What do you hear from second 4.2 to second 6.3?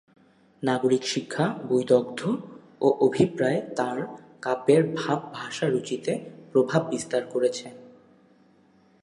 কাব্যের ভাব-ভাষা-রুচিতে